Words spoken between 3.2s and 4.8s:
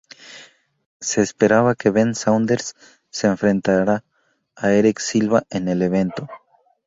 enfrentará a